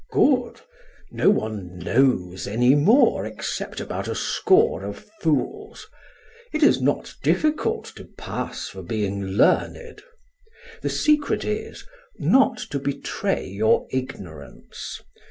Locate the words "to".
7.97-8.05, 12.71-12.79